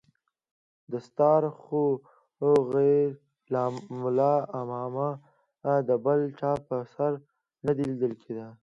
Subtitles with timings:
[0.91, 1.81] دستار خو
[2.73, 3.09] غير
[3.53, 3.63] له
[4.01, 5.09] ملا امامه
[5.87, 7.11] د بل چا پر سر
[7.65, 8.47] نه ليدل کېده.